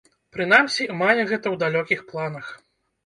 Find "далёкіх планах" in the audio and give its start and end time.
1.67-2.53